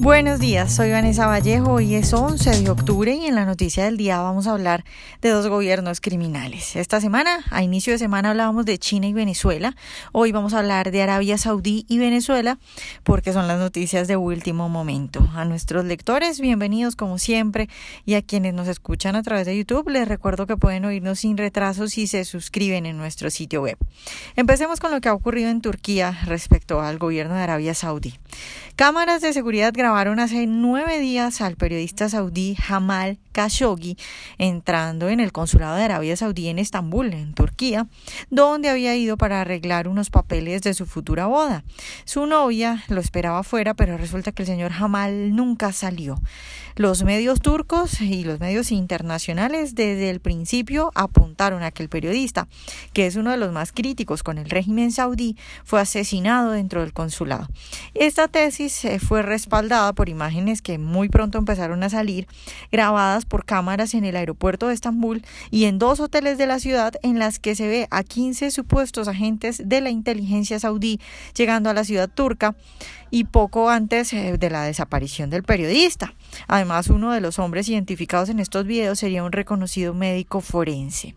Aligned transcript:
Buenos 0.00 0.38
días, 0.38 0.72
soy 0.72 0.92
Vanessa 0.92 1.26
Vallejo. 1.26 1.72
Hoy 1.72 1.96
es 1.96 2.12
11 2.12 2.62
de 2.62 2.70
octubre 2.70 3.12
y 3.16 3.26
en 3.26 3.34
la 3.34 3.44
noticia 3.44 3.84
del 3.84 3.96
día 3.96 4.20
vamos 4.20 4.46
a 4.46 4.52
hablar 4.52 4.84
de 5.22 5.30
dos 5.30 5.48
gobiernos 5.48 6.00
criminales. 6.00 6.76
Esta 6.76 7.00
semana, 7.00 7.44
a 7.50 7.64
inicio 7.64 7.92
de 7.92 7.98
semana, 7.98 8.30
hablábamos 8.30 8.64
de 8.64 8.78
China 8.78 9.08
y 9.08 9.12
Venezuela. 9.12 9.74
Hoy 10.12 10.30
vamos 10.30 10.54
a 10.54 10.60
hablar 10.60 10.92
de 10.92 11.02
Arabia 11.02 11.36
Saudí 11.36 11.84
y 11.88 11.98
Venezuela 11.98 12.60
porque 13.02 13.32
son 13.32 13.48
las 13.48 13.58
noticias 13.58 14.06
de 14.06 14.16
último 14.16 14.68
momento. 14.68 15.28
A 15.34 15.44
nuestros 15.44 15.84
lectores, 15.84 16.40
bienvenidos 16.40 16.94
como 16.94 17.18
siempre 17.18 17.68
y 18.06 18.14
a 18.14 18.22
quienes 18.22 18.54
nos 18.54 18.68
escuchan 18.68 19.16
a 19.16 19.24
través 19.24 19.46
de 19.46 19.58
YouTube, 19.58 19.88
les 19.88 20.06
recuerdo 20.06 20.46
que 20.46 20.56
pueden 20.56 20.84
oírnos 20.84 21.18
sin 21.18 21.36
retraso 21.36 21.88
si 21.88 22.06
se 22.06 22.24
suscriben 22.24 22.86
en 22.86 22.98
nuestro 22.98 23.30
sitio 23.30 23.62
web. 23.62 23.76
Empecemos 24.36 24.78
con 24.78 24.92
lo 24.92 25.00
que 25.00 25.08
ha 25.08 25.14
ocurrido 25.14 25.50
en 25.50 25.60
Turquía 25.60 26.16
respecto 26.24 26.80
al 26.80 26.98
gobierno 26.98 27.34
de 27.34 27.42
Arabia 27.42 27.74
Saudí. 27.74 28.14
Cámaras 28.78 29.22
de 29.22 29.32
seguridad 29.32 29.74
grabaron 29.76 30.20
hace 30.20 30.46
nueve 30.46 31.00
días 31.00 31.40
al 31.40 31.56
periodista 31.56 32.08
saudí 32.08 32.54
Jamal 32.54 33.18
Khashoggi 33.32 33.96
entrando 34.38 35.08
en 35.08 35.18
el 35.18 35.32
consulado 35.32 35.74
de 35.74 35.82
Arabia 35.82 36.16
Saudí 36.16 36.46
en 36.46 36.60
Estambul, 36.60 37.12
en 37.12 37.34
Turquía, 37.34 37.88
donde 38.30 38.68
había 38.68 38.94
ido 38.94 39.16
para 39.16 39.40
arreglar 39.40 39.88
unos 39.88 40.10
papeles 40.10 40.62
de 40.62 40.74
su 40.74 40.86
futura 40.86 41.26
boda. 41.26 41.64
Su 42.04 42.26
novia 42.26 42.84
lo 42.86 43.00
esperaba 43.00 43.40
afuera, 43.40 43.74
pero 43.74 43.98
resulta 43.98 44.30
que 44.30 44.42
el 44.42 44.46
señor 44.46 44.70
Jamal 44.70 45.34
nunca 45.34 45.72
salió. 45.72 46.20
Los 46.76 47.02
medios 47.02 47.40
turcos 47.40 48.00
y 48.00 48.22
los 48.22 48.38
medios 48.38 48.70
internacionales 48.70 49.74
desde 49.74 50.10
el 50.10 50.20
principio 50.20 50.92
apuntaron 50.94 51.64
a 51.64 51.72
que 51.72 51.82
el 51.82 51.88
periodista, 51.88 52.46
que 52.92 53.06
es 53.06 53.16
uno 53.16 53.32
de 53.32 53.36
los 53.36 53.52
más 53.52 53.72
críticos 53.72 54.22
con 54.22 54.38
el 54.38 54.48
régimen 54.48 54.92
saudí, 54.92 55.36
fue 55.64 55.80
asesinado 55.80 56.52
dentro 56.52 56.82
del 56.82 56.92
consulado. 56.92 57.48
Esta 57.94 58.28
tesis 58.28 58.67
eh, 58.84 58.98
fue 58.98 59.22
respaldada 59.22 59.92
por 59.94 60.08
imágenes 60.08 60.60
que 60.62 60.78
muy 60.78 61.08
pronto 61.08 61.38
empezaron 61.38 61.82
a 61.82 61.88
salir, 61.88 62.26
grabadas 62.70 63.24
por 63.24 63.44
cámaras 63.44 63.94
en 63.94 64.04
el 64.04 64.16
aeropuerto 64.16 64.68
de 64.68 64.74
Estambul 64.74 65.22
y 65.50 65.64
en 65.64 65.78
dos 65.78 66.00
hoteles 66.00 66.36
de 66.36 66.46
la 66.46 66.58
ciudad 66.58 66.94
en 67.02 67.18
las 67.18 67.38
que 67.38 67.54
se 67.54 67.66
ve 67.66 67.88
a 67.90 68.02
15 68.02 68.50
supuestos 68.50 69.08
agentes 69.08 69.62
de 69.64 69.80
la 69.80 69.90
inteligencia 69.90 70.60
saudí 70.60 71.00
llegando 71.34 71.70
a 71.70 71.74
la 71.74 71.84
ciudad 71.84 72.10
turca 72.12 72.54
y 73.10 73.24
poco 73.24 73.70
antes 73.70 74.12
eh, 74.12 74.36
de 74.38 74.50
la 74.50 74.64
desaparición 74.64 75.30
del 75.30 75.42
periodista. 75.42 76.14
Además, 76.46 76.88
uno 76.88 77.12
de 77.12 77.20
los 77.20 77.38
hombres 77.38 77.68
identificados 77.68 78.28
en 78.28 78.40
estos 78.40 78.66
videos 78.66 78.98
sería 78.98 79.24
un 79.24 79.32
reconocido 79.32 79.94
médico 79.94 80.40
forense. 80.40 81.14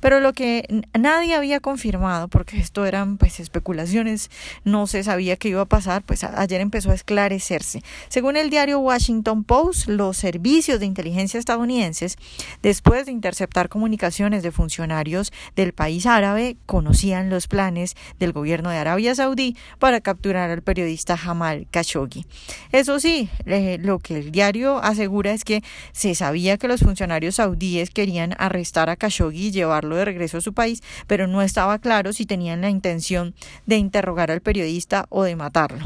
Pero 0.00 0.20
lo 0.20 0.32
que 0.32 0.84
nadie 0.98 1.34
había 1.34 1.60
confirmado, 1.60 2.28
porque 2.28 2.58
esto 2.58 2.86
eran 2.86 3.18
pues 3.18 3.40
especulaciones, 3.40 4.30
no 4.64 4.86
se 4.86 5.02
sabía 5.02 5.36
qué 5.36 5.48
iba 5.48 5.62
a 5.62 5.66
pasar, 5.66 6.02
pues 6.02 6.22
ayer 6.22 6.60
empezó 6.60 6.90
a 6.90 6.94
esclarecerse. 6.94 7.82
Según 8.08 8.36
el 8.36 8.50
diario 8.50 8.78
Washington 8.78 9.44
Post, 9.44 9.88
los 9.88 10.16
servicios 10.16 10.78
de 10.78 10.86
inteligencia 10.86 11.40
estadounidenses, 11.40 12.16
después 12.62 13.06
de 13.06 13.12
interceptar 13.12 13.68
comunicaciones 13.68 14.42
de 14.42 14.52
funcionarios 14.52 15.32
del 15.56 15.72
país 15.72 16.06
árabe, 16.06 16.56
conocían 16.66 17.30
los 17.30 17.48
planes 17.48 17.96
del 18.20 18.32
gobierno 18.32 18.70
de 18.70 18.78
Arabia 18.78 19.14
Saudí 19.14 19.56
para 19.78 20.00
capturar 20.00 20.50
al 20.50 20.62
periodista 20.62 21.16
Jamal 21.28 21.66
Khashoggi. 21.70 22.24
Eso 22.72 22.98
sí, 23.00 23.28
lo 23.44 23.98
que 23.98 24.18
el 24.18 24.32
diario 24.32 24.78
asegura 24.82 25.32
es 25.32 25.44
que 25.44 25.62
se 25.92 26.14
sabía 26.14 26.56
que 26.56 26.68
los 26.68 26.80
funcionarios 26.80 27.34
saudíes 27.34 27.90
querían 27.90 28.34
arrestar 28.38 28.88
a 28.88 28.96
Khashoggi 28.96 29.48
y 29.48 29.50
llevarlo 29.50 29.96
de 29.96 30.06
regreso 30.06 30.38
a 30.38 30.40
su 30.40 30.54
país, 30.54 30.82
pero 31.06 31.26
no 31.26 31.42
estaba 31.42 31.78
claro 31.78 32.14
si 32.14 32.24
tenían 32.24 32.62
la 32.62 32.70
intención 32.70 33.34
de 33.66 33.76
interrogar 33.76 34.30
al 34.30 34.40
periodista 34.40 35.04
o 35.10 35.22
de 35.22 35.36
matarlo. 35.36 35.84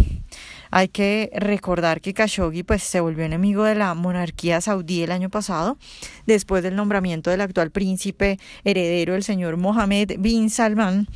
Hay 0.74 0.88
que 0.88 1.30
recordar 1.34 2.00
que 2.00 2.14
Khashoggi 2.14 2.62
pues, 2.62 2.82
se 2.82 3.00
volvió 3.00 3.26
enemigo 3.26 3.64
de 3.64 3.74
la 3.74 3.92
monarquía 3.92 4.62
saudí 4.62 5.02
el 5.02 5.12
año 5.12 5.28
pasado, 5.28 5.76
después 6.24 6.62
del 6.62 6.76
nombramiento 6.76 7.28
del 7.28 7.42
actual 7.42 7.70
príncipe 7.70 8.38
heredero, 8.64 9.14
el 9.14 9.22
señor 9.22 9.58
Mohammed 9.58 10.12
bin 10.18 10.48
Salman, 10.48 11.08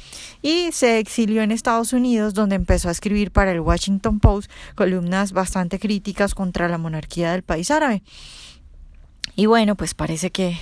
y 0.42 0.68
se 0.72 0.98
exilió 0.98 1.40
en 1.40 1.52
Estados 1.52 1.94
Unidos, 1.94 2.34
donde 2.34 2.54
empezó 2.54 2.90
a 2.90 2.92
escribir 2.92 3.30
para 3.30 3.50
el 3.50 3.60
Washington 3.60 4.20
Post 4.20 4.50
columnas 4.74 5.32
bastante 5.32 5.78
críticas 5.78 6.34
contra 6.34 6.68
la 6.68 6.76
monarquía 6.76 7.32
del 7.32 7.42
país 7.42 7.70
árabe. 7.70 8.02
Y 9.34 9.46
bueno, 9.46 9.74
pues 9.74 9.94
parece 9.94 10.30
que 10.30 10.56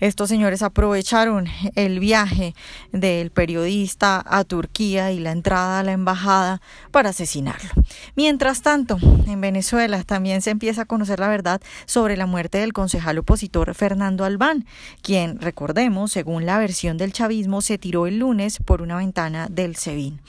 estos 0.00 0.28
señores 0.28 0.62
aprovecharon 0.62 1.46
el 1.76 1.98
viaje 2.00 2.54
del 2.92 3.30
periodista 3.30 4.22
a 4.26 4.44
Turquía 4.44 5.12
y 5.12 5.18
la 5.18 5.32
entrada 5.32 5.78
a 5.78 5.82
la 5.82 5.92
embajada 5.92 6.60
para 6.90 7.10
asesinarlo. 7.10 7.70
Mientras 8.16 8.62
tanto, 8.62 8.98
en 9.26 9.40
Venezuela 9.40 10.02
también 10.04 10.42
se 10.42 10.50
empieza 10.50 10.82
a 10.82 10.84
conocer 10.84 11.20
la 11.20 11.28
verdad 11.28 11.60
sobre 11.86 12.16
la 12.16 12.26
muerte 12.26 12.58
del 12.58 12.72
concejal 12.72 13.18
opositor 13.18 13.74
Fernando 13.74 14.24
Albán, 14.24 14.66
quien, 15.00 15.40
recordemos, 15.40 16.12
según 16.12 16.44
la 16.44 16.58
versión 16.58 16.98
del 16.98 17.12
chavismo, 17.12 17.62
se 17.62 17.78
tiró 17.78 18.06
el 18.06 18.18
lunes 18.18 18.58
por 18.64 18.82
una 18.82 18.96
ventana 18.96 19.48
del 19.50 19.76
SEBIN. 19.76 20.20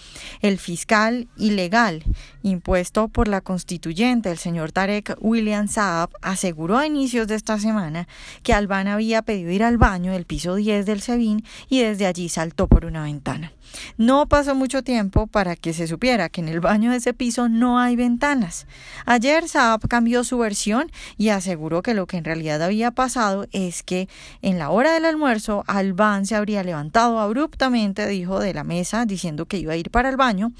El 0.42 0.58
fiscal 0.58 1.28
ilegal 1.38 2.04
impuesto 2.44 3.08
por 3.10 3.28
la 3.28 3.42
constituyente, 3.42 4.32
el 4.32 4.38
señor 4.38 4.72
Tarek 4.72 5.18
William 5.20 5.68
Saab, 5.68 6.10
aseguró 6.22 6.78
a 6.78 6.88
inicios 6.88 7.28
de 7.28 7.36
esta 7.36 7.60
semana 7.60 7.79
que 8.44 8.54
Albán 8.54 8.88
había 8.88 9.22
pedido 9.22 9.52
ir 9.52 9.64
al 9.64 9.78
baño 9.78 10.12
del 10.12 10.26
piso 10.26 10.56
10 10.56 10.86
del 10.86 11.02
SEBIN 11.02 11.44
y 11.70 11.82
desde 11.82 12.06
allí 12.06 12.30
saltó 12.30 12.68
por 12.68 12.86
una 12.86 13.04
ventana. 13.04 13.52
No 13.98 14.28
pasó 14.28 14.56
mucho 14.56 14.84
tiempo 14.84 15.28
para 15.28 15.56
que 15.56 15.74
se 15.74 15.88
supiera 15.88 16.30
que 16.30 16.42
en 16.42 16.48
el 16.48 16.60
baño 16.60 16.92
de 16.92 16.98
ese 16.98 17.14
piso 17.14 17.50
no 17.50 17.80
hay 17.80 17.96
ventanas. 17.96 18.66
Ayer 19.06 19.48
Saab 19.48 19.88
cambió 19.88 20.24
su 20.24 20.38
versión 20.38 20.92
y 21.18 21.30
aseguró 21.30 21.82
que 21.82 21.94
lo 21.94 22.08
que 22.08 22.18
en 22.18 22.24
realidad 22.24 22.62
había 22.62 22.92
pasado 22.92 23.46
es 23.52 23.84
que 23.84 24.08
en 24.42 24.58
la 24.58 24.70
hora 24.70 24.94
del 24.94 25.06
almuerzo 25.06 25.64
Albán 25.68 26.26
se 26.26 26.36
habría 26.36 26.64
levantado 26.64 27.20
abruptamente, 27.20 28.08
dijo, 28.08 28.40
de 28.40 28.54
la 28.54 28.64
mesa 28.64 29.06
diciendo 29.06 29.46
que 29.46 29.58
iba 29.58 29.74
a 29.74 29.78
ir 29.78 29.92
para 29.92 30.10
el 30.10 30.18
baño, 30.18 30.52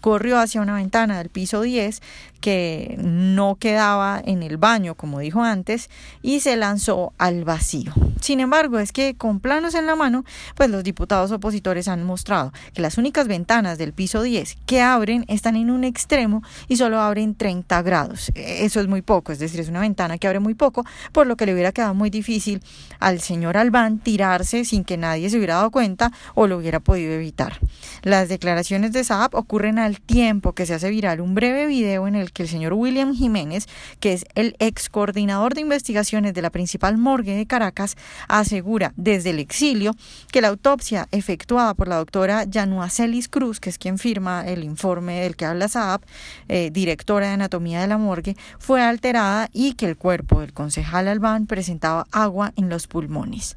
corrió 0.00 0.38
hacia 0.38 0.60
una 0.60 0.74
ventana 0.74 1.18
del 1.18 1.30
piso 1.30 1.62
10 1.62 2.00
que 2.40 2.96
no 2.98 3.56
quedaba 3.56 4.20
en 4.24 4.42
el 4.42 4.56
baño, 4.56 4.94
como 4.94 5.20
dijo 5.20 5.42
antes, 5.42 5.90
y 6.22 6.40
se 6.40 6.56
lanzó 6.56 7.12
al 7.18 7.44
vacío. 7.44 7.92
Sin 8.20 8.40
embargo, 8.40 8.78
es 8.78 8.92
que 8.92 9.14
con 9.14 9.40
planos 9.40 9.74
en 9.74 9.86
la 9.86 9.96
mano, 9.96 10.24
pues 10.54 10.70
los 10.70 10.84
diputados 10.84 11.30
opositores 11.30 11.88
han 11.88 12.04
mostrado 12.04 12.52
que 12.74 12.82
las 12.82 12.98
únicas 12.98 13.28
ventanas 13.28 13.78
del 13.78 13.92
piso 13.92 14.22
10 14.22 14.56
que 14.66 14.82
abren 14.82 15.24
están 15.28 15.56
en 15.56 15.70
un 15.70 15.84
extremo 15.84 16.42
y 16.66 16.76
solo 16.76 17.00
abren 17.00 17.34
30 17.34 17.82
grados. 17.82 18.32
Eso 18.34 18.80
es 18.80 18.88
muy 18.88 19.02
poco, 19.02 19.32
es 19.32 19.38
decir, 19.38 19.60
es 19.60 19.68
una 19.68 19.80
ventana 19.80 20.18
que 20.18 20.26
abre 20.26 20.40
muy 20.40 20.54
poco, 20.54 20.84
por 21.12 21.26
lo 21.26 21.36
que 21.36 21.46
le 21.46 21.54
hubiera 21.54 21.72
quedado 21.72 21.94
muy 21.94 22.10
difícil 22.10 22.62
al 22.98 23.20
señor 23.20 23.56
Albán 23.56 23.98
tirarse 23.98 24.64
sin 24.64 24.84
que 24.84 24.96
nadie 24.96 25.30
se 25.30 25.36
hubiera 25.36 25.54
dado 25.54 25.70
cuenta 25.70 26.12
o 26.34 26.46
lo 26.46 26.58
hubiera 26.58 26.80
podido 26.80 27.12
evitar. 27.12 27.58
Las 28.02 28.28
declaraciones 28.28 28.92
de 28.92 29.04
Saab 29.04 29.34
ocurren 29.34 29.78
al 29.78 30.00
tiempo 30.00 30.52
que 30.52 30.66
se 30.66 30.74
hace 30.74 30.90
viral 30.90 31.20
un 31.20 31.34
breve 31.34 31.66
video 31.66 32.08
en 32.08 32.14
el 32.14 32.27
que 32.32 32.42
el 32.42 32.48
señor 32.48 32.72
William 32.74 33.14
Jiménez, 33.14 33.66
que 34.00 34.12
es 34.12 34.24
el 34.34 34.56
ex 34.58 34.88
coordinador 34.88 35.54
de 35.54 35.60
investigaciones 35.60 36.34
de 36.34 36.42
la 36.42 36.50
principal 36.50 36.98
morgue 36.98 37.34
de 37.34 37.46
Caracas, 37.46 37.96
asegura 38.28 38.92
desde 38.96 39.30
el 39.30 39.38
exilio 39.38 39.94
que 40.32 40.40
la 40.40 40.48
autopsia 40.48 41.08
efectuada 41.10 41.74
por 41.74 41.88
la 41.88 41.96
doctora 41.96 42.46
Celis 42.90 43.28
Cruz, 43.28 43.60
que 43.60 43.70
es 43.70 43.78
quien 43.78 43.98
firma 43.98 44.46
el 44.46 44.64
informe 44.64 45.20
del 45.20 45.36
que 45.36 45.44
habla 45.44 45.68
Saab, 45.68 46.00
eh, 46.48 46.70
directora 46.72 47.28
de 47.28 47.34
anatomía 47.34 47.80
de 47.80 47.86
la 47.86 47.98
morgue, 47.98 48.36
fue 48.58 48.82
alterada 48.82 49.48
y 49.52 49.74
que 49.74 49.86
el 49.86 49.96
cuerpo 49.96 50.40
del 50.40 50.52
concejal 50.52 51.08
Albán 51.08 51.46
presentaba 51.46 52.06
agua 52.12 52.52
en 52.56 52.68
los 52.68 52.86
pulmones. 52.86 53.56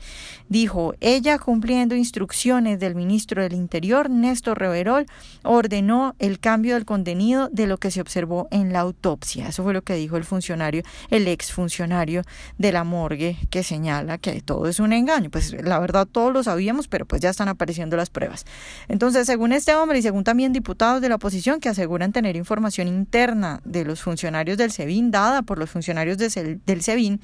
Dijo, 0.49 0.93
ella 0.99 1.39
cumpliendo 1.39 1.95
instrucciones 1.95 2.79
del 2.79 2.95
ministro 2.95 3.41
del 3.41 3.53
Interior, 3.53 4.09
Néstor 4.09 4.59
Reverol, 4.59 5.05
ordenó 5.43 6.15
el 6.19 6.39
cambio 6.39 6.75
del 6.75 6.85
contenido 6.85 7.49
de 7.51 7.67
lo 7.67 7.77
que 7.77 7.91
se 7.91 8.01
observó 8.01 8.47
en 8.51 8.60
la 8.69 8.79
autopsia. 8.79 9.49
Eso 9.49 9.63
fue 9.63 9.73
lo 9.73 9.81
que 9.81 9.95
dijo 9.95 10.17
el 10.17 10.23
funcionario, 10.23 10.83
el 11.09 11.27
ex 11.27 11.51
funcionario 11.51 12.23
de 12.57 12.71
la 12.71 12.83
morgue, 12.83 13.37
que 13.49 13.63
señala 13.63 14.17
que 14.17 14.41
todo 14.41 14.67
es 14.67 14.79
un 14.79 14.93
engaño. 14.93 15.29
Pues 15.29 15.53
la 15.53 15.79
verdad 15.79 16.07
todos 16.07 16.31
lo 16.33 16.43
sabíamos, 16.43 16.87
pero 16.87 17.05
pues 17.05 17.21
ya 17.21 17.29
están 17.29 17.47
apareciendo 17.47 17.97
las 17.97 18.09
pruebas. 18.09 18.45
Entonces, 18.87 19.25
según 19.25 19.53
este 19.53 19.75
hombre 19.75 19.99
y 19.99 20.01
según 20.01 20.23
también 20.23 20.53
diputados 20.53 21.01
de 21.01 21.09
la 21.09 21.15
oposición 21.15 21.59
que 21.59 21.69
aseguran 21.69 22.11
tener 22.11 22.35
información 22.35 22.87
interna 22.87 23.61
de 23.65 23.85
los 23.85 24.01
funcionarios 24.01 24.57
del 24.57 24.71
SEBIN, 24.71 25.11
dada 25.11 25.41
por 25.41 25.57
los 25.57 25.69
funcionarios 25.69 26.17
del 26.17 26.81
SEBIN, 26.81 27.19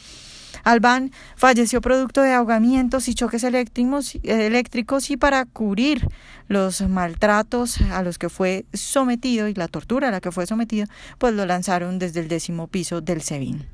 Albán 0.63 1.11
falleció 1.35 1.81
producto 1.81 2.21
de 2.21 2.33
ahogamientos 2.33 3.07
y 3.07 3.15
choques 3.15 3.43
eléctricos, 3.43 5.09
y 5.09 5.17
para 5.17 5.45
cubrir 5.45 6.07
los 6.47 6.81
maltratos 6.81 7.81
a 7.91 8.03
los 8.03 8.17
que 8.17 8.29
fue 8.29 8.65
sometido 8.73 9.47
y 9.47 9.53
la 9.53 9.67
tortura 9.67 10.09
a 10.09 10.11
la 10.11 10.21
que 10.21 10.31
fue 10.31 10.45
sometido, 10.45 10.87
pues 11.17 11.33
lo 11.33 11.45
lanzaron 11.45 11.99
desde 11.99 12.21
el 12.21 12.27
décimo 12.27 12.67
piso 12.67 13.01
del 13.01 13.21
SEBIN. 13.21 13.65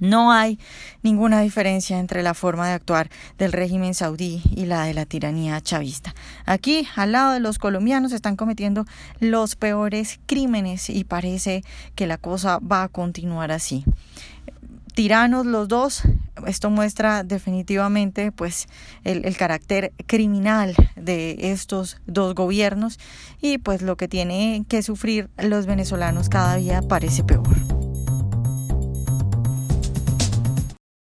No 0.00 0.32
hay 0.32 0.58
ninguna 1.04 1.42
diferencia 1.42 2.00
entre 2.00 2.24
la 2.24 2.34
forma 2.34 2.66
de 2.66 2.72
actuar 2.72 3.08
del 3.38 3.52
régimen 3.52 3.94
saudí 3.94 4.42
y 4.50 4.64
la 4.64 4.82
de 4.82 4.94
la 4.94 5.06
tiranía 5.06 5.60
chavista. 5.60 6.12
Aquí, 6.44 6.88
al 6.96 7.12
lado 7.12 7.32
de 7.32 7.38
los 7.38 7.60
colombianos, 7.60 8.10
están 8.10 8.34
cometiendo 8.34 8.84
los 9.20 9.54
peores 9.54 10.18
crímenes 10.26 10.90
y 10.90 11.04
parece 11.04 11.62
que 11.94 12.08
la 12.08 12.18
cosa 12.18 12.58
va 12.58 12.82
a 12.82 12.88
continuar 12.88 13.52
así. 13.52 13.84
Tiranos 14.94 15.46
los 15.46 15.68
dos, 15.68 16.02
esto 16.46 16.68
muestra 16.68 17.24
definitivamente 17.24 18.30
pues 18.30 18.68
el, 19.04 19.36
carácter 19.36 19.92
criminal 20.06 20.74
de 20.96 21.52
estos 21.52 21.96
dos 22.06 22.34
gobiernos 22.34 22.98
y 23.40 23.56
pues 23.56 23.80
lo 23.80 23.96
que 23.96 24.08
tienen 24.08 24.64
que 24.66 24.82
sufrir 24.82 25.30
los 25.38 25.64
venezolanos 25.64 26.28
cada 26.28 26.56
día 26.56 26.82
parece 26.82 27.24
peor. 27.24 27.71